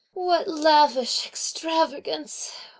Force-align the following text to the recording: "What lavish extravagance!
"What 0.13 0.47
lavish 0.47 1.27
extravagance! 1.27 2.53